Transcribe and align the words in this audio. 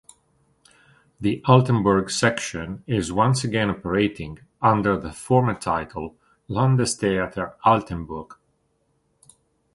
The 1.19 1.43
Altenburg 1.45 2.09
section 2.09 2.83
is 2.87 3.11
once 3.13 3.43
again 3.43 3.69
operating 3.69 4.39
under 4.59 4.97
the 4.97 5.11
former 5.13 5.53
title 5.53 6.15
"Landestheater 6.49 7.53
Altenburg". 7.63 8.35